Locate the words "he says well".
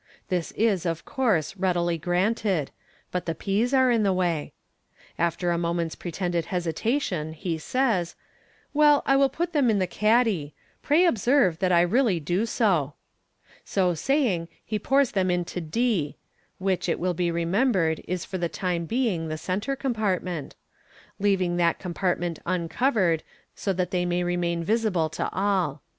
7.33-9.03